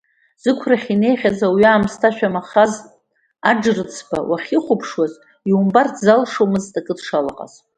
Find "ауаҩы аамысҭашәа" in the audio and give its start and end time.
1.45-2.33